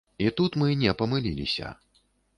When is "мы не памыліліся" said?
0.61-1.75